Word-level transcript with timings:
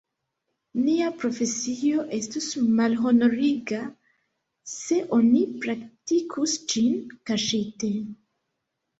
Nia 0.83 1.07
profesio 1.23 2.05
estus 2.19 2.45
malhonoriga, 2.79 3.81
se 4.75 4.97
oni 5.17 5.41
praktikus 5.65 6.55
ĝin 6.73 6.97
kaŝite. 7.33 7.91